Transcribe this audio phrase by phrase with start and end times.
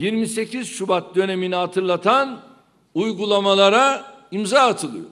[0.00, 2.40] 28 Şubat dönemini hatırlatan
[2.94, 5.04] uygulamalara imza atılıyor.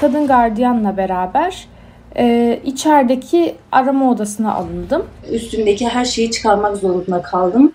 [0.00, 1.68] Kadın gardiyanla beraber
[2.16, 5.06] e, içerideki arama odasına alındım.
[5.30, 7.72] Üstümdeki her şeyi çıkarmak zorunda kaldım.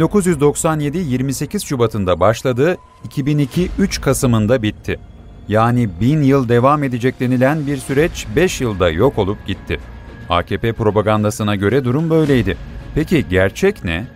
[0.00, 5.00] ...1997 28 Şubat'ında başladı, 2002 3 Kasım'ında bitti.
[5.48, 9.80] Yani bin yıl devam edecek denilen bir süreç 5 yılda yok olup gitti.
[10.28, 12.56] AKP propagandasına göre durum böyleydi.
[12.94, 14.06] Peki gerçek ne?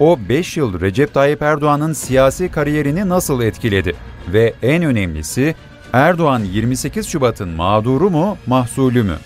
[0.00, 3.94] O 5 yıl Recep Tayyip Erdoğan'ın siyasi kariyerini nasıl etkiledi?
[4.28, 5.54] Ve en önemlisi
[5.92, 9.16] Erdoğan 28 Şubat'ın mağduru mu, mahsulü mü?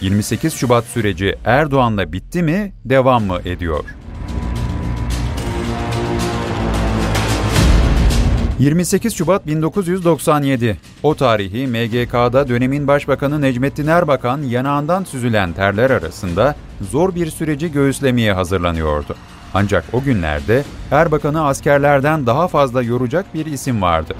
[0.00, 3.84] 28 Şubat süreci Erdoğan'la bitti mi, devam mı ediyor?
[8.58, 10.76] 28 Şubat 1997.
[11.02, 16.54] O tarihi MGK'da dönemin Başbakanı Necmettin Erbakan yanağından süzülen terler arasında
[16.90, 19.16] zor bir süreci göğüslemeye hazırlanıyordu.
[19.54, 24.14] Ancak o günlerde Erbakan'ı askerlerden daha fazla yoracak bir isim vardı.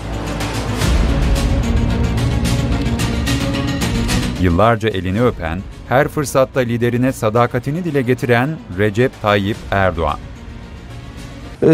[4.43, 10.19] Yıllarca elini öpen, her fırsatta liderine sadakatini dile getiren Recep Tayyip Erdoğan.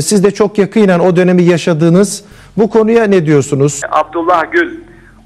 [0.00, 2.24] Siz de çok yakinen o dönemi yaşadığınız
[2.56, 3.81] bu konuya ne diyorsunuz?
[3.91, 4.81] Abdullah Gül,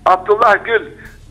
[0.04, 0.82] Abdullah Gül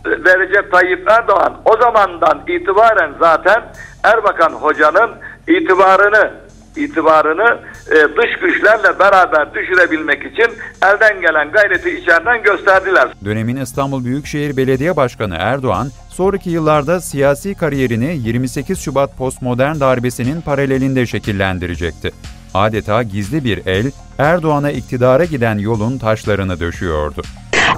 [0.05, 3.63] ve Recep Tayyip Erdoğan o zamandan itibaren zaten
[4.03, 5.09] Erbakan Hoca'nın
[5.47, 6.31] itibarını
[6.77, 7.59] itibarını
[7.91, 10.47] e, dış güçlerle beraber düşürebilmek için
[10.83, 13.07] elden gelen gayreti içeriden gösterdiler.
[13.25, 21.05] Dönemin İstanbul Büyükşehir Belediye Başkanı Erdoğan, sonraki yıllarda siyasi kariyerini 28 Şubat postmodern darbesinin paralelinde
[21.05, 22.11] şekillendirecekti.
[22.55, 27.21] Adeta gizli bir el, Erdoğan'a iktidara giden yolun taşlarını döşüyordu.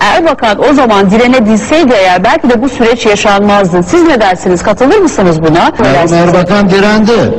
[0.01, 3.83] Erbakan o zaman direnebilseydi eğer belki de bu süreç yaşanmazdı.
[3.83, 4.63] Siz ne dersiniz?
[4.63, 5.71] Katılır mısınız buna?
[5.83, 7.33] Erdoğan Erbakan direndi.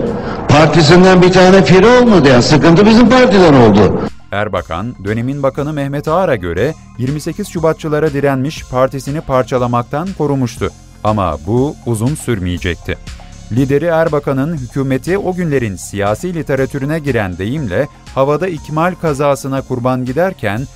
[0.49, 4.01] Partisinden bir tane firi olmadı yani sıkıntı bizim partiden oldu.
[4.33, 10.71] Erbakan, dönemin bakanı Mehmet Ağar'a göre 28 Şubatçılara direnmiş partisini parçalamaktan korumuştu.
[11.05, 12.99] Ama bu uzun sürmeyecekti.
[13.53, 20.67] Lideri Erbakan'ın hükümeti o günlerin siyasi literatürüne giren deyimle havada ikmal kazasına kurban giderken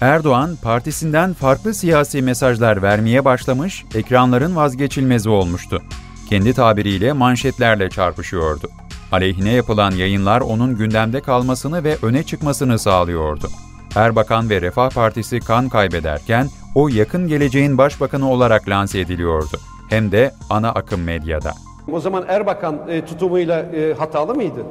[0.00, 5.82] Erdoğan partisinden farklı siyasi mesajlar vermeye başlamış, ekranların vazgeçilmezi olmuştu.
[6.28, 8.68] Kendi tabiriyle manşetlerle çarpışıyordu.
[9.12, 13.48] Aleyhine yapılan yayınlar onun gündemde kalmasını ve öne çıkmasını sağlıyordu.
[13.94, 19.60] Erbakan ve Refah Partisi kan kaybederken o yakın geleceğin başbakanı olarak lanse ediliyordu.
[19.88, 21.52] Hem de ana akım medyada.
[21.92, 24.64] O zaman Erbakan e, tutumuyla e, hatalı mıydı?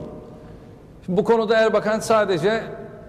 [1.08, 2.64] Bu konuda Erbakan sadece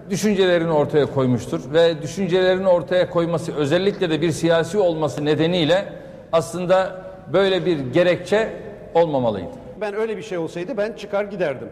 [0.09, 5.93] düşüncelerini ortaya koymuştur ve düşüncelerini ortaya koyması özellikle de bir siyasi olması nedeniyle
[6.31, 7.01] aslında
[7.33, 8.49] böyle bir gerekçe
[8.93, 9.49] olmamalıydı.
[9.81, 11.67] Ben öyle bir şey olsaydı ben çıkar giderdim.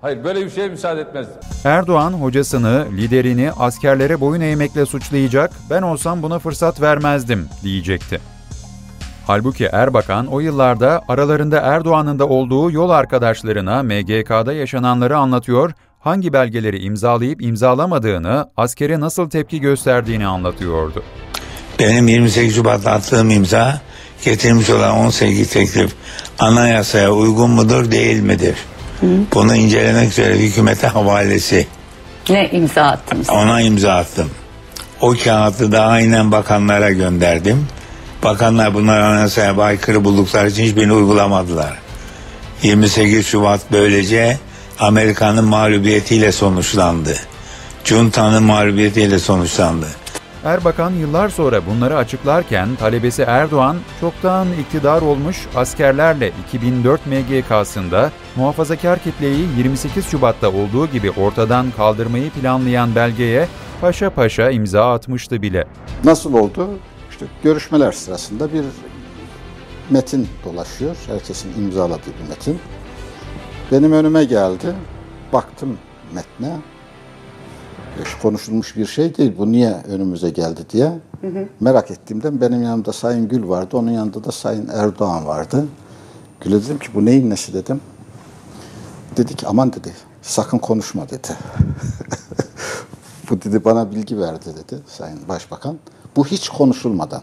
[0.00, 1.36] Hayır böyle bir şeye müsaade etmezdim.
[1.64, 8.31] Erdoğan hocasını, liderini askerlere boyun eğmekle suçlayacak, ben olsam buna fırsat vermezdim diyecekti.
[9.26, 16.78] Halbuki Erbakan o yıllarda aralarında Erdoğan'ın da olduğu yol arkadaşlarına MGK'da yaşananları anlatıyor, hangi belgeleri
[16.78, 21.02] imzalayıp imzalamadığını, askere nasıl tepki gösterdiğini anlatıyordu.
[21.78, 23.80] Benim 28 Şubat'ta attığım imza
[24.24, 25.94] getirmiş olan 18 teklif
[26.38, 28.56] anayasaya uygun mudur değil midir?
[29.00, 29.06] Hı.
[29.34, 31.66] Bunu incelemek üzere hükümete havalesi.
[32.30, 33.30] Ne imza attınız?
[33.30, 34.30] Ona imza attım.
[35.00, 37.66] O kağıtı da aynen bakanlara gönderdim.
[38.24, 41.78] Bakanlar bunlar anayasaya aykırı buldukları için hiçbirini uygulamadılar.
[42.62, 44.38] 28 Şubat böylece
[44.78, 47.14] Amerika'nın mağlubiyetiyle sonuçlandı.
[47.84, 49.86] Cunta'nın mağlubiyetiyle sonuçlandı.
[50.44, 59.46] Erbakan yıllar sonra bunları açıklarken talebesi Erdoğan çoktan iktidar olmuş askerlerle 2004 MGK'sında muhafazakar kitleyi
[59.58, 63.48] 28 Şubat'ta olduğu gibi ortadan kaldırmayı planlayan belgeye
[63.80, 65.64] paşa paşa imza atmıştı bile.
[66.04, 66.68] Nasıl oldu?
[67.22, 68.64] İşte görüşmeler sırasında bir
[69.90, 70.96] metin dolaşıyor.
[71.06, 72.58] Herkesin imzaladığı bir metin.
[73.72, 74.74] Benim önüme geldi.
[75.32, 75.78] Baktım
[76.14, 76.56] metne.
[78.00, 79.34] Hiç konuşulmuş bir şey değil.
[79.38, 80.92] Bu niye önümüze geldi diye.
[81.20, 81.48] Hı hı.
[81.60, 83.76] Merak ettiğimden benim yanımda Sayın Gül vardı.
[83.76, 85.66] Onun yanında da Sayın Erdoğan vardı.
[86.40, 87.80] Gül'e dedim ki bu neyin nesi dedim.
[89.16, 89.92] Dedi ki aman dedi
[90.22, 91.28] sakın konuşma dedi.
[93.30, 95.78] bu dedi bana bilgi verdi dedi Sayın Başbakan.
[96.16, 97.22] Bu hiç konuşulmadan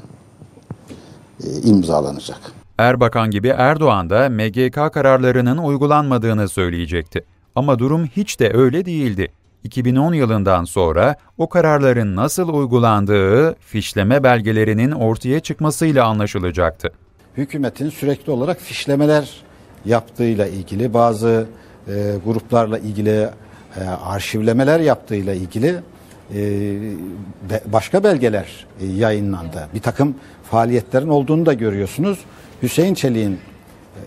[1.43, 2.39] e, imzalanacak.
[2.77, 7.25] Erbakan gibi Erdoğan da MGK kararlarının uygulanmadığını söyleyecekti.
[7.55, 9.31] Ama durum hiç de öyle değildi.
[9.63, 16.91] 2010 yılından sonra o kararların nasıl uygulandığı fişleme belgelerinin ortaya çıkmasıyla anlaşılacaktı.
[17.37, 19.29] Hükümetin sürekli olarak fişlemeler
[19.85, 21.47] yaptığıyla ilgili bazı
[21.87, 23.29] e, gruplarla ilgili
[23.79, 25.79] e, arşivlemeler yaptığıyla ilgili
[27.65, 29.67] başka belgeler e, yayınlandı.
[29.73, 30.15] Bir takım
[30.51, 32.19] faaliyetlerin olduğunu da görüyorsunuz.
[32.63, 33.39] Hüseyin Çelik'in e,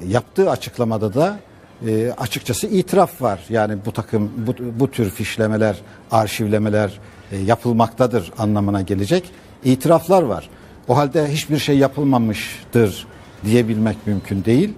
[0.08, 1.38] yaptığı açıklamada da
[1.86, 3.40] e, açıkçası itiraf var.
[3.48, 5.76] Yani bu takım bu, bu tür fişlemeler,
[6.10, 7.00] arşivlemeler
[7.32, 9.30] e, yapılmaktadır anlamına gelecek
[9.64, 10.48] itiraflar var.
[10.88, 13.06] O halde hiçbir şey yapılmamıştır
[13.44, 14.74] diyebilmek mümkün değil.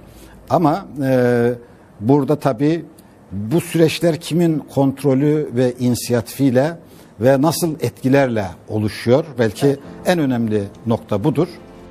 [0.50, 1.52] Ama e,
[2.00, 2.84] burada tabii
[3.32, 6.76] bu süreçler kimin kontrolü ve inisiyatifiyle
[7.20, 9.24] ve nasıl etkilerle oluşuyor?
[9.38, 9.76] Belki
[10.06, 11.48] en önemli nokta budur.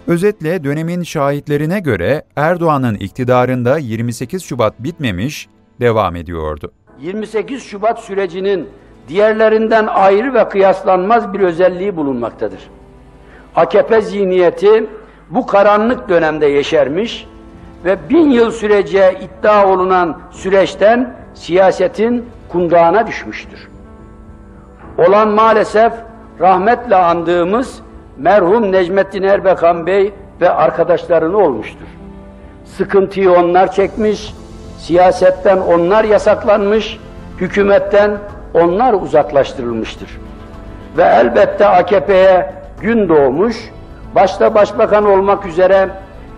[0.07, 5.47] Özetle dönemin şahitlerine göre Erdoğan'ın iktidarında 28 Şubat bitmemiş,
[5.79, 6.71] devam ediyordu.
[7.01, 8.69] 28 Şubat sürecinin
[9.07, 12.59] diğerlerinden ayrı ve kıyaslanmaz bir özelliği bulunmaktadır.
[13.55, 14.87] AKP zihniyeti
[15.29, 17.27] bu karanlık dönemde yeşermiş
[17.85, 23.72] ve bin yıl süreceği iddia olunan süreçten siyasetin kundağına düşmüştür.
[24.97, 25.93] Olan maalesef
[26.39, 27.79] rahmetle andığımız
[28.17, 31.87] merhum Necmettin Erbakan Bey ve arkadaşlarını olmuştur.
[32.65, 34.33] Sıkıntıyı onlar çekmiş,
[34.77, 36.99] siyasetten onlar yasaklanmış,
[37.37, 38.17] hükümetten
[38.53, 40.09] onlar uzaklaştırılmıştır.
[40.97, 43.55] Ve elbette AKP'ye gün doğmuş,
[44.15, 45.89] başta başbakan olmak üzere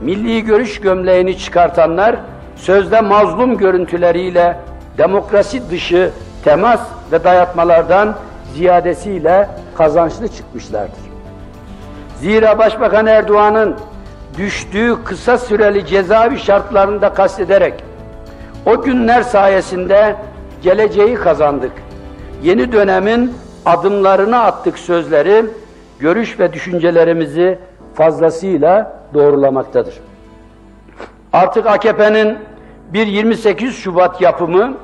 [0.01, 2.15] milli görüş gömleğini çıkartanlar
[2.55, 4.57] sözde mazlum görüntüleriyle
[4.97, 6.11] demokrasi dışı
[6.43, 6.79] temas
[7.11, 8.15] ve dayatmalardan
[8.55, 11.05] ziyadesiyle kazançlı çıkmışlardır.
[12.19, 13.75] Zira Başbakan Erdoğan'ın
[14.37, 17.73] düştüğü kısa süreli cezaevi şartlarını da kastederek
[18.65, 20.15] o günler sayesinde
[20.61, 21.71] geleceği kazandık.
[22.43, 23.33] Yeni dönemin
[23.65, 25.45] adımlarını attık sözleri
[25.99, 27.59] görüş ve düşüncelerimizi
[27.95, 29.93] fazlasıyla doğrulamaktadır.
[31.33, 32.37] Artık AKP'nin
[32.93, 34.77] bir 28 Şubat yapımı,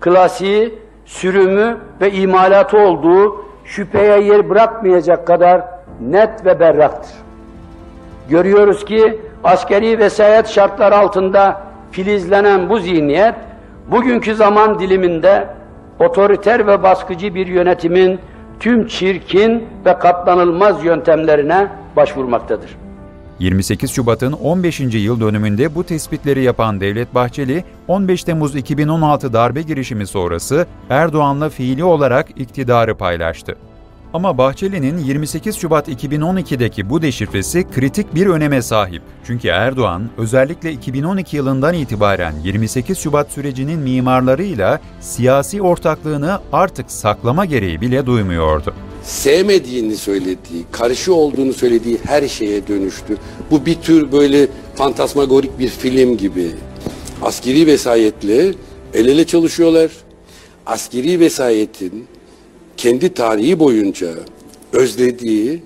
[0.00, 5.62] klasiği, sürümü ve imalatı olduğu şüpheye yer bırakmayacak kadar
[6.00, 7.12] net ve berraktır.
[8.28, 11.60] Görüyoruz ki askeri vesayet şartlar altında
[11.90, 13.34] filizlenen bu zihniyet,
[13.90, 15.48] bugünkü zaman diliminde
[16.00, 18.20] otoriter ve baskıcı bir yönetimin
[18.60, 22.85] tüm çirkin ve katlanılmaz yöntemlerine başvurmaktadır.
[23.38, 24.80] 28 Şubat'ın 15.
[24.80, 31.84] yıl dönümünde bu tespitleri yapan Devlet Bahçeli, 15 Temmuz 2016 darbe girişimi sonrası Erdoğan'la fiili
[31.84, 33.56] olarak iktidarı paylaştı.
[34.14, 39.02] Ama Bahçeli'nin 28 Şubat 2012'deki bu deşifresi kritik bir öneme sahip.
[39.26, 47.80] Çünkü Erdoğan özellikle 2012 yılından itibaren 28 Şubat sürecinin mimarlarıyla siyasi ortaklığını artık saklama gereği
[47.80, 48.74] bile duymuyordu
[49.06, 53.16] sevmediğini söylediği, karşı olduğunu söylediği her şeye dönüştü.
[53.50, 56.50] Bu bir tür böyle fantasmagorik bir film gibi.
[57.22, 58.54] Askeri vesayetle
[58.94, 59.90] el ele çalışıyorlar.
[60.66, 62.06] Askeri vesayetin
[62.76, 64.14] kendi tarihi boyunca
[64.72, 65.62] özlediği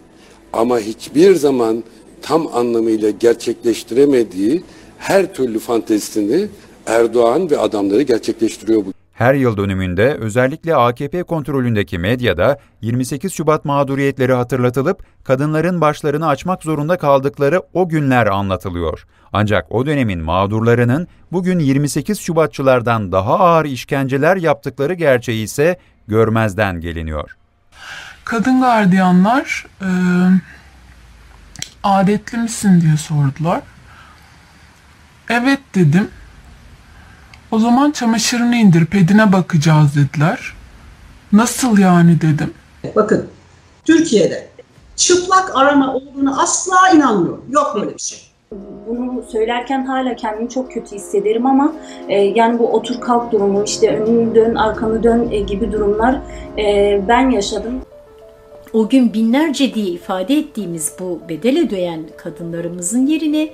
[0.52, 1.84] ama hiçbir zaman
[2.22, 4.62] tam anlamıyla gerçekleştiremediği
[4.98, 6.48] her türlü fantezisini
[6.86, 8.99] Erdoğan ve adamları gerçekleştiriyor bu.
[9.20, 16.98] Her yıl dönümünde özellikle AKP kontrolündeki medyada 28 Şubat mağduriyetleri hatırlatılıp kadınların başlarını açmak zorunda
[16.98, 19.06] kaldıkları o günler anlatılıyor.
[19.32, 27.36] Ancak o dönemin mağdurlarının bugün 28 Şubatçılardan daha ağır işkenceler yaptıkları gerçeği ise görmezden geliniyor.
[28.24, 29.88] Kadın gardiyanlar e,
[31.82, 33.60] adetli misin diye sordular.
[35.28, 36.08] Evet dedim.
[37.52, 40.52] O zaman çamaşırını indir, pedine bakacağız dediler.
[41.32, 42.54] Nasıl yani dedim.
[42.96, 43.26] Bakın,
[43.84, 44.48] Türkiye'de
[44.96, 47.44] çıplak arama olduğunu asla inanmıyorum.
[47.50, 48.18] Yok böyle bir şey.
[48.88, 51.72] Bunu söylerken hala kendimi çok kötü hissederim ama
[52.08, 56.20] e, yani bu otur kalk durumu işte önünü dön arkanı dön e, gibi durumlar
[56.58, 57.80] e, ben yaşadım.
[58.72, 63.48] O gün binlerce diye ifade ettiğimiz bu bedel ödeyen kadınlarımızın yerine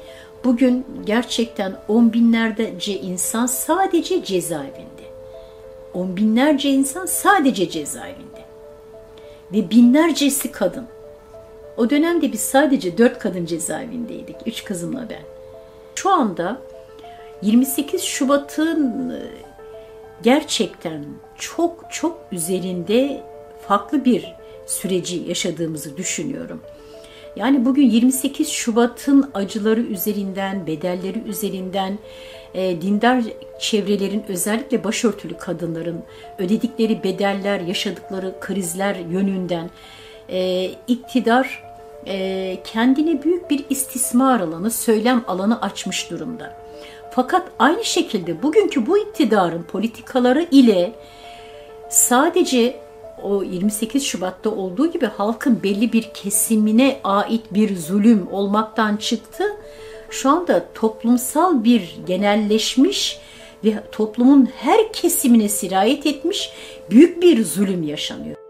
[0.44, 5.06] Bugün gerçekten on binlerce insan sadece cezaevinde.
[5.94, 8.44] On binlerce insan sadece cezaevinde.
[9.52, 10.86] Ve binlercesi kadın.
[11.76, 14.36] O dönemde biz sadece dört kadın cezaevindeydik.
[14.46, 15.22] Üç kızımla ben.
[15.94, 16.58] Şu anda
[17.42, 19.22] 28 Şubat'ın e,
[20.22, 21.04] gerçekten
[21.38, 23.22] çok çok üzerinde
[23.68, 24.34] farklı bir
[24.66, 26.60] süreci yaşadığımızı düşünüyorum.
[27.36, 31.98] Yani bugün 28 Şubat'ın acıları üzerinden, bedelleri üzerinden,
[32.54, 33.22] e, dindar
[33.58, 36.02] çevrelerin özellikle başörtülü kadınların
[36.38, 39.70] ödedikleri bedeller, yaşadıkları krizler yönünden
[40.28, 41.64] e, iktidar
[42.06, 46.56] e, kendine büyük bir istismar alanı, söylem alanı açmış durumda.
[47.10, 50.92] Fakat aynı şekilde bugünkü bu iktidarın politikaları ile
[51.88, 52.85] sadece
[53.22, 59.44] o 28 Şubat'ta olduğu gibi halkın belli bir kesimine ait bir zulüm olmaktan çıktı.
[60.10, 63.18] Şu anda toplumsal bir genelleşmiş
[63.64, 66.50] ve toplumun her kesimine sirayet etmiş
[66.90, 68.45] büyük bir zulüm yaşanıyor.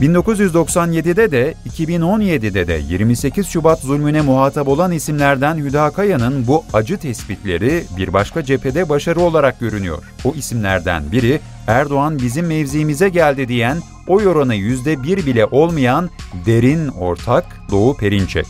[0.00, 7.84] 1997'de de 2017'de de 28 Şubat zulmüne muhatap olan isimlerden Hüda Kaya'nın bu acı tespitleri
[7.96, 10.02] bir başka cephede başarı olarak görünüyor.
[10.24, 16.10] O isimlerden biri Erdoğan bizim mevzimize geldi diyen oy oranı %1 bile olmayan
[16.46, 18.46] derin ortak Doğu Perinçek.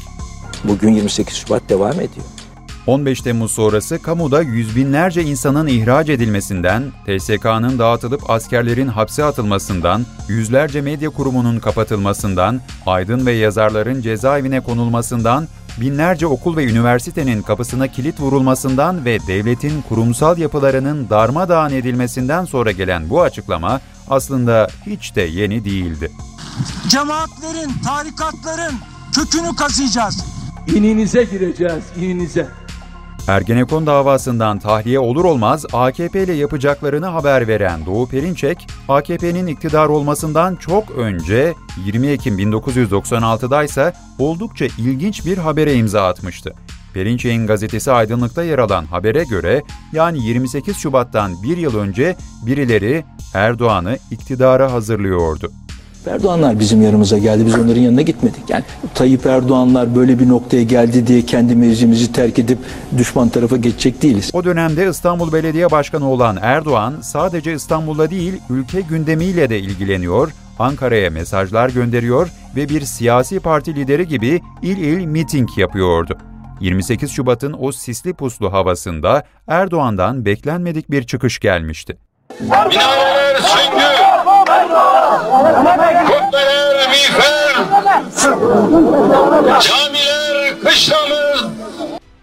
[0.65, 2.27] Bugün 28 Şubat devam ediyor.
[2.87, 10.81] 15 Temmuz sonrası kamuda yüz binlerce insanın ihraç edilmesinden, TSK'nın dağıtılıp askerlerin hapse atılmasından, yüzlerce
[10.81, 15.49] medya kurumunun kapatılmasından, aydın ve yazarların cezaevine konulmasından,
[15.81, 23.11] binlerce okul ve üniversitenin kapısına kilit vurulmasından ve devletin kurumsal yapılarının darmadağın edilmesinden sonra gelen
[23.11, 26.13] bu açıklama aslında hiç de yeni değildi.
[26.89, 28.75] Cemaatlerin, tarikatların
[29.15, 30.25] kökünü kazıyacağız.
[30.75, 32.62] İninize gireceğiz, ininize.
[33.29, 40.57] Ergenekon davasından tahliye olur olmaz AKP ile yapacaklarını haber veren Doğu Perinçek, AKP'nin iktidar olmasından
[40.57, 46.55] çok önce 20 Ekim 1996'da ise oldukça ilginç bir habere imza atmıştı.
[46.95, 49.63] Perinçek'in gazetesi Aydınlık'ta yer alan habere göre
[49.93, 55.53] yani 28 Şubat'tan bir yıl önce birileri Erdoğan'ı iktidara hazırlıyordu.
[56.07, 57.47] Erdoğanlar bizim yanımıza geldi.
[57.47, 58.51] Biz onların yanına gitmedik.
[58.51, 62.59] Yani Tayyip Erdoğanlar böyle bir noktaya geldi diye kendi mevzimizi terk edip
[62.99, 64.31] düşman tarafa geçecek değiliz.
[64.33, 71.11] O dönemde İstanbul Belediye Başkanı olan Erdoğan sadece İstanbul'da değil ülke gündemiyle de ilgileniyor, Ankara'ya
[71.11, 76.19] mesajlar gönderiyor ve bir siyasi parti lideri gibi il il miting yapıyordu.
[76.61, 81.97] 28 Şubat'ın o sisli puslu havasında Erdoğan'dan beklenmedik bir çıkış gelmişti.
[82.41, 83.92] Binalar süngü,
[86.07, 87.55] kubbeler miğfer,
[89.61, 91.45] camiler kışlamız.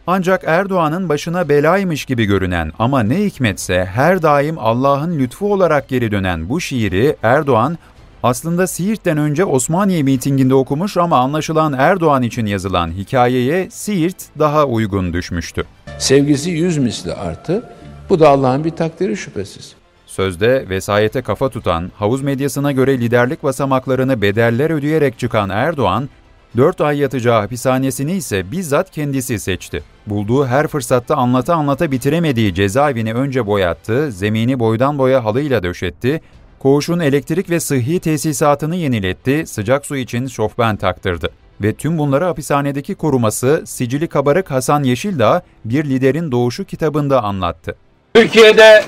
[0.07, 6.11] Ancak Erdoğan'ın başına belaymış gibi görünen ama ne hikmetse her daim Allah'ın lütfu olarak geri
[6.11, 7.77] dönen bu şiiri Erdoğan
[8.23, 15.13] aslında Siirt'ten önce Osmaniye mitinginde okumuş ama anlaşılan Erdoğan için yazılan hikayeye Siirt daha uygun
[15.13, 15.63] düşmüştü.
[15.97, 17.63] Sevgisi yüz misli artı.
[18.09, 19.78] Bu da Allah'ın bir takdiri şüphesiz.
[20.09, 26.09] Sözde vesayete kafa tutan, havuz medyasına göre liderlik basamaklarını bedeller ödeyerek çıkan Erdoğan,
[26.57, 29.83] 4 ay yatacağı hapishanesini ise bizzat kendisi seçti.
[30.07, 36.21] Bulduğu her fırsatta anlata anlata bitiremediği cezaevini önce boyattı, zemini boydan boya halıyla döşetti,
[36.59, 41.29] koğuşun elektrik ve sıhhi tesisatını yeniletti, sıcak su için şofben taktırdı.
[41.61, 47.75] Ve tüm bunları hapishanedeki koruması sicili kabarık Hasan Yeşildağ bir liderin doğuşu kitabında anlattı.
[48.13, 48.83] Türkiye'de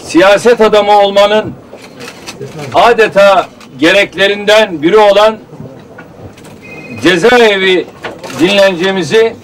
[0.00, 1.54] siyaset adamı olmanın
[2.74, 3.46] adeta
[3.78, 5.38] gereklerinden biri olan
[7.02, 7.86] cezaevi
[8.40, 9.36] dinlencemizi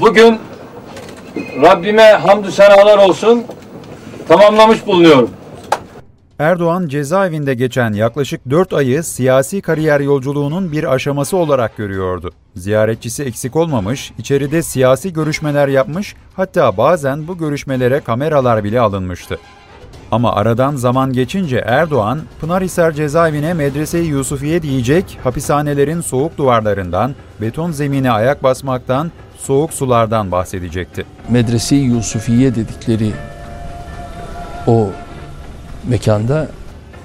[0.00, 0.38] bugün
[1.62, 3.44] Rabbime hamdü senalar olsun
[4.28, 5.30] tamamlamış bulunuyorum.
[6.38, 12.30] Erdoğan cezaevinde geçen yaklaşık 4 ayı siyasi kariyer yolculuğunun bir aşaması olarak görüyordu.
[12.56, 19.38] Ziyaretçisi eksik olmamış, içeride siyasi görüşmeler yapmış, hatta bazen bu görüşmelere kameralar bile alınmıştı.
[20.10, 28.10] Ama aradan zaman geçince Erdoğan, Pınarhisar cezaevine Medrese-i Yusufiye diyecek, hapishanelerin soğuk duvarlarından, beton zemine
[28.10, 31.04] ayak basmaktan, soğuk sulardan bahsedecekti.
[31.28, 33.12] Medrese-i Yusufiye dedikleri
[34.66, 34.88] o
[35.88, 36.48] mekanda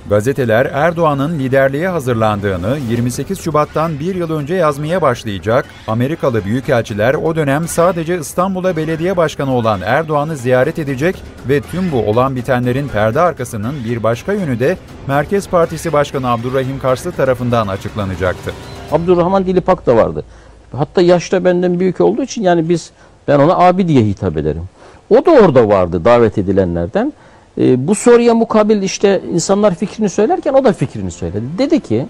[0.09, 7.67] Gazeteler Erdoğan'ın liderliğe hazırlandığını 28 Şubat'tan bir yıl önce yazmaya başlayacak, Amerikalı büyükelçiler o dönem
[7.67, 13.75] sadece İstanbul'a belediye başkanı olan Erdoğan'ı ziyaret edecek ve tüm bu olan bitenlerin perde arkasının
[13.85, 18.51] bir başka yönü de Merkez Partisi Başkanı Abdurrahim Karslı tarafından açıklanacaktı.
[18.91, 20.23] Abdurrahman Dilipak da vardı.
[20.71, 22.91] Hatta yaşta benden büyük olduğu için yani biz
[23.27, 24.63] ben ona abi diye hitap ederim.
[25.09, 27.13] O da orada vardı davet edilenlerden.
[27.57, 31.45] E, bu soruya mukabil işte insanlar fikrini söylerken o da fikrini söyledi.
[31.57, 32.05] Dedi ki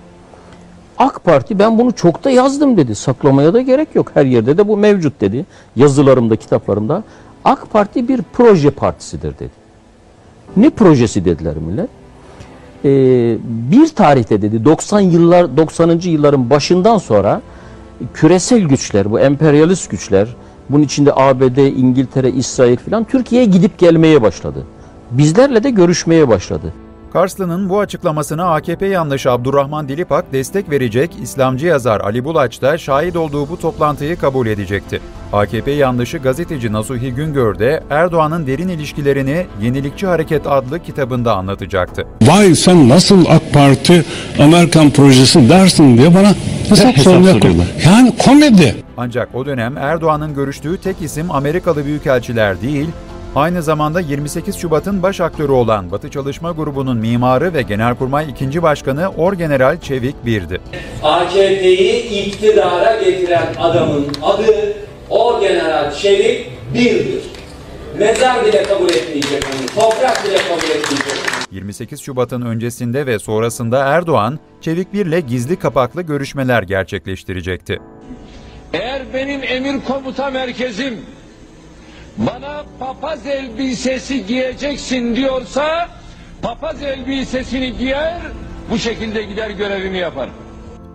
[0.97, 2.95] AK Parti ben bunu çok da yazdım dedi.
[2.95, 4.11] Saklamaya da gerek yok.
[4.13, 5.45] Her yerde de bu mevcut dedi.
[5.75, 7.03] Yazılarımda, kitaplarımda.
[7.45, 9.65] AK Parti bir proje partisidir dedi.
[10.57, 11.89] Ne projesi dediler millet.
[12.85, 13.37] Ee,
[13.71, 15.99] bir tarihte dedi 90 yıllar 90.
[16.03, 17.41] yılların başından sonra
[18.13, 20.27] küresel güçler, bu emperyalist güçler,
[20.69, 24.65] bunun içinde ABD, İngiltere, İsrail filan Türkiye'ye gidip gelmeye başladı.
[25.11, 26.73] Bizlerle de görüşmeye başladı.
[27.13, 33.15] Karslı'nın bu açıklamasına AKP yanlışı Abdurrahman Dilipak destek verecek, İslamcı yazar Ali Bulaç da şahit
[33.15, 35.01] olduğu bu toplantıyı kabul edecekti.
[35.33, 42.07] AKP yanlışı gazeteci Nasuhi Güngör de Erdoğan'ın derin ilişkilerini Yenilikçi Hareket adlı kitabında anlatacaktı.
[42.21, 44.05] Vay sen nasıl AK Parti
[44.39, 46.33] Amerikan projesi dersin diye bana
[46.69, 47.67] hesap sormaya koydular.
[47.85, 48.75] Yani komedi.
[48.97, 52.87] Ancak o dönem Erdoğan'ın görüştüğü tek isim Amerikalı büyükelçiler değil,
[53.35, 58.61] aynı zamanda 28 Şubat'ın baş aktörü olan Batı Çalışma Grubu'nun mimarı ve Genelkurmay 2.
[58.61, 60.61] Başkanı Orgeneral Çevik Bir'di.
[61.03, 64.77] AKP'yi iktidara getiren adamın adı
[65.09, 67.23] Orgeneral Çevik Bir'dir.
[67.99, 71.15] Mezar bile kabul etmeyecek onu, toprak bile kabul etmeyecek
[71.51, 77.79] 28 Şubat'ın öncesinde ve sonrasında Erdoğan, Çevik Bir'le gizli kapaklı görüşmeler gerçekleştirecekti.
[78.73, 80.99] Eğer benim emir komuta merkezim
[82.17, 85.89] bana papaz elbisesi giyeceksin diyorsa
[86.41, 88.21] papaz elbisesini giyer
[88.71, 90.29] bu şekilde gider görevimi yapar.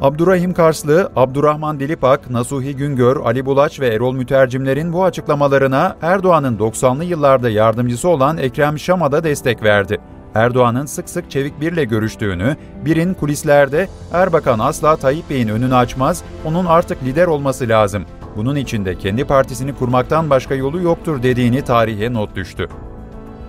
[0.01, 7.05] Abdurrahim Karslı, Abdurrahman Dilipak, Nasuhi Güngör, Ali Bulaç ve Erol Mütercimler'in bu açıklamalarına Erdoğan'ın 90'lı
[7.05, 9.99] yıllarda yardımcısı olan Ekrem Şam'a da destek verdi.
[10.35, 16.67] Erdoğan'ın sık sık Çevik Bir'le görüştüğünü, Bir'in kulislerde Erbakan asla Tayyip Bey'in önünü açmaz, onun
[16.67, 18.05] artık lider olması lazım.
[18.37, 22.69] Bunun için de kendi partisini kurmaktan başka yolu yoktur dediğini tarihe not düştü.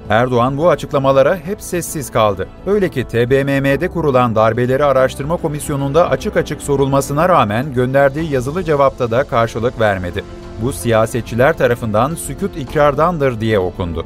[0.10, 2.48] Erdoğan bu açıklamalara hep sessiz kaldı.
[2.68, 9.24] Öyle ki TBMM'de kurulan Darbeleri Araştırma Komisyonu'nda açık açık sorulmasına rağmen gönderdiği yazılı cevapta da
[9.24, 10.24] karşılık vermedi.
[10.62, 14.06] Bu siyasetçiler tarafından sükut ikrardandır diye okundu.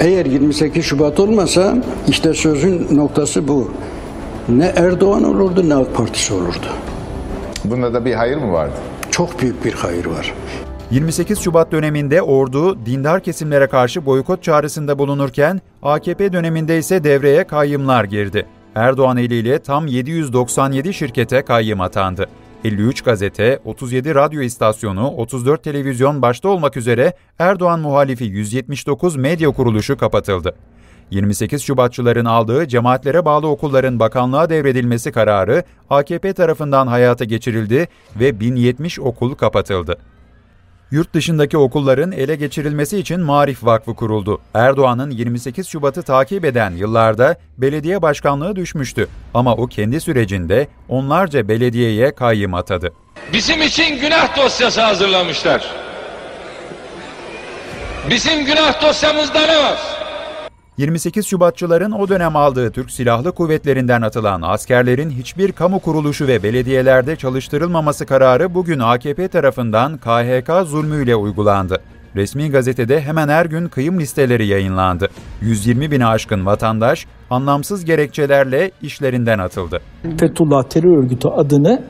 [0.00, 1.76] Eğer 28 Şubat olmasa
[2.08, 3.70] işte sözün noktası bu.
[4.48, 6.66] Ne Erdoğan olurdu ne AK Partisi olurdu.
[7.64, 8.74] Bunda da bir hayır mı vardı?
[9.14, 10.34] Çok büyük bir hayır var.
[10.90, 18.04] 28 Şubat döneminde ordu dindar kesimlere karşı boykot çağrısında bulunurken AKP döneminde ise devreye kayyımlar
[18.04, 18.46] girdi.
[18.74, 22.26] Erdoğan eliyle tam 797 şirkete kayyım atandı.
[22.64, 29.96] 53 gazete, 37 radyo istasyonu, 34 televizyon başta olmak üzere Erdoğan muhalifi 179 medya kuruluşu
[29.96, 30.54] kapatıldı.
[31.10, 39.00] 28 Şubatçıların aldığı cemaatlere bağlı okulların bakanlığa devredilmesi kararı AKP tarafından hayata geçirildi ve 1070
[39.00, 39.98] okul kapatıldı.
[40.90, 44.40] Yurt dışındaki okulların ele geçirilmesi için Marif Vakfı kuruldu.
[44.54, 49.08] Erdoğan'ın 28 Şubat'ı takip eden yıllarda belediye başkanlığı düşmüştü.
[49.34, 52.92] Ama o kendi sürecinde onlarca belediyeye kayyım atadı.
[53.32, 55.70] Bizim için günah dosyası hazırlamışlar.
[58.10, 59.93] Bizim günah dosyamızda ne var?
[60.78, 67.16] 28 Şubatçıların o dönem aldığı Türk Silahlı Kuvvetlerinden atılan askerlerin hiçbir kamu kuruluşu ve belediyelerde
[67.16, 71.76] çalıştırılmaması kararı bugün AKP tarafından KHK zulmüyle uygulandı.
[72.16, 75.08] Resmi gazetede hemen her gün kıyım listeleri yayınlandı.
[75.40, 79.80] 120 bini aşkın vatandaş anlamsız gerekçelerle işlerinden atıldı.
[80.20, 81.82] Fethullah terör örgütü adını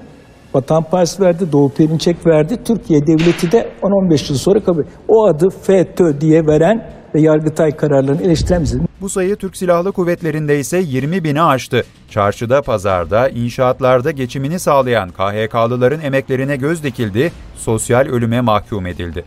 [0.55, 2.57] Vatan Partisi verdi, Doğu Perinçek verdi.
[2.65, 8.23] Türkiye Devleti de 10-15 yıl sonra kabul O adı FETÖ diye veren ve Yargıtay kararlarını
[8.23, 8.75] eleştiremez.
[9.01, 11.85] Bu sayı Türk Silahlı Kuvvetleri'nde ise 20 bini aştı.
[12.11, 19.25] Çarşıda, pazarda, inşaatlarda geçimini sağlayan KHK'lıların emeklerine göz dikildi, sosyal ölüme mahkum edildi.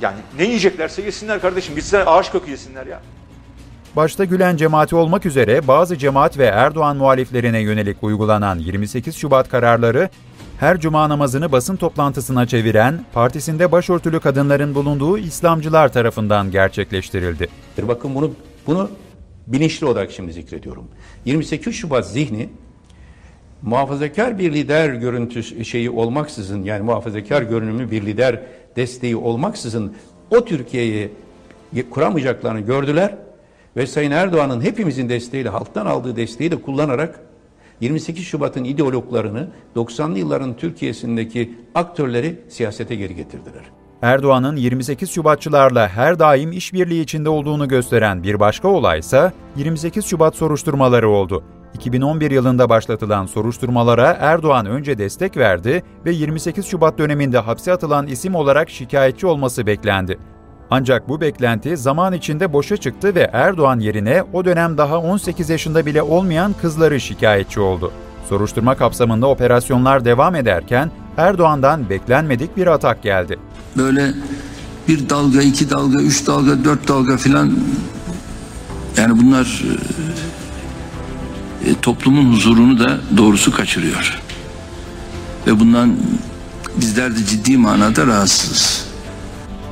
[0.00, 1.74] Yani ne yiyeceklerse yesinler kardeşim.
[1.74, 3.00] Gitsinler ağaç kökü yesinler ya.
[3.96, 10.08] Başta Gülen cemaati olmak üzere bazı cemaat ve Erdoğan muhaliflerine yönelik uygulanan 28 Şubat kararları
[10.58, 17.48] her cuma namazını basın toplantısına çeviren, partisinde başörtülü kadınların bulunduğu İslamcılar tarafından gerçekleştirildi.
[17.82, 18.32] Bakın bunu
[18.66, 18.90] bunu
[19.46, 20.84] bilinçli olarak şimdi zikrediyorum.
[21.24, 22.48] 28 Şubat zihni
[23.62, 28.40] muhafazakar bir lider görüntüsü şeyi olmaksızın yani muhafazakar görünümlü bir lider
[28.76, 29.94] desteği olmaksızın
[30.30, 31.12] o Türkiye'yi
[31.90, 33.14] kuramayacaklarını gördüler
[33.76, 37.27] ve Sayın Erdoğan'ın hepimizin desteğiyle halktan aldığı desteği de kullanarak
[37.80, 43.62] 28 Şubat'ın ideologlarını 90'lı yılların Türkiye'sindeki aktörleri siyasete geri getirdiler.
[44.02, 51.08] Erdoğan'ın 28 Şubatçılarla her daim işbirliği içinde olduğunu gösteren bir başka olaysa 28 Şubat soruşturmaları
[51.08, 51.44] oldu.
[51.74, 58.34] 2011 yılında başlatılan soruşturmalara Erdoğan önce destek verdi ve 28 Şubat döneminde hapse atılan isim
[58.34, 60.18] olarak şikayetçi olması beklendi.
[60.70, 65.86] Ancak bu beklenti zaman içinde boşa çıktı ve Erdoğan yerine o dönem daha 18 yaşında
[65.86, 67.92] bile olmayan kızları şikayetçi oldu.
[68.28, 73.38] Soruşturma kapsamında operasyonlar devam ederken Erdoğan'dan beklenmedik bir atak geldi.
[73.76, 74.14] Böyle
[74.88, 77.58] bir dalga, iki dalga, üç dalga, dört dalga filan
[78.96, 79.64] yani bunlar
[81.66, 84.18] e, toplumun huzurunu da doğrusu kaçırıyor.
[85.46, 85.96] Ve bundan
[86.76, 88.87] bizler de ciddi manada rahatsızız.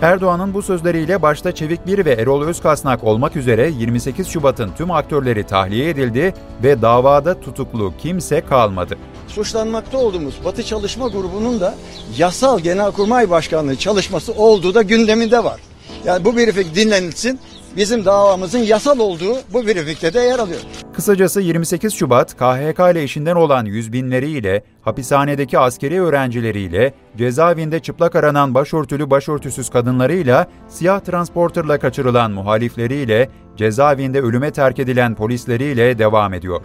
[0.02, 5.44] Erdoğan'ın bu sözleriyle başta Çevik Bir ve Erol Özkasnak olmak üzere 28 Şubat'ın tüm aktörleri
[5.44, 8.98] tahliye edildi ve davada tutuklu kimse kalmadı.
[9.28, 11.74] suçlanmakta olduğumuz Batı Çalışma Grubu'nun da
[12.18, 15.60] yasal Genelkurmay Başkanlığı çalışması olduğu da gündeminde var.
[16.04, 17.40] Yani bu briefing dinlenilsin.
[17.76, 20.60] Bizim davamızın yasal olduğu bu briefingde de yer alıyor.
[20.94, 28.54] Kısacası 28 Şubat KHK ile işinden olan yüz binleriyle, hapishanedeki askeri öğrencileriyle, cezaevinde çıplak aranan
[28.54, 36.60] başörtülü başörtüsüz kadınlarıyla, siyah transporterla kaçırılan muhalifleriyle, cezaevinde ölüme terk edilen polisleriyle devam ediyor.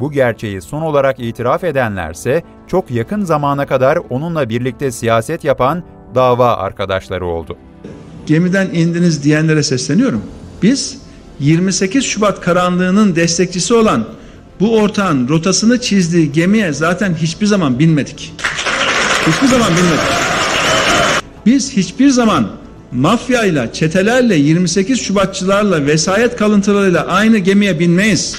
[0.00, 5.82] Bu gerçeği son olarak itiraf edenlerse çok yakın zamana kadar onunla birlikte siyaset yapan
[6.14, 7.56] dava arkadaşları oldu.
[8.26, 10.22] gemiden indiniz diyenlere sesleniyorum.
[10.62, 10.98] Biz
[11.40, 14.04] 28 Şubat karanlığının destekçisi olan
[14.60, 18.34] bu ortağın rotasını çizdiği gemiye zaten hiçbir zaman binmedik.
[19.26, 20.04] Hiçbir zaman binmedik.
[21.46, 22.48] Biz hiçbir zaman
[22.92, 28.36] mafyayla, çetelerle, 28 Şubatçılarla, vesayet kalıntılarıyla aynı gemiye binmeyiz.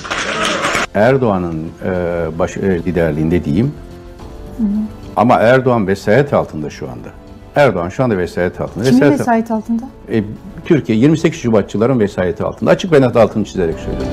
[0.94, 1.92] Erdoğan'ın e,
[2.40, 3.72] baş, e, liderliğinde diyeyim.
[5.16, 7.23] Ama Erdoğan vesayet altında şu anda.
[7.56, 8.84] Erdoğan şu anda vesayet altında.
[8.84, 9.84] Kimin Vesayet- vesayet altında?
[10.12, 10.24] E,
[10.66, 12.72] Türkiye 28 Şubatçıların vesayeti altında.
[12.72, 14.08] Açık ve net altını çizerek söylüyorum.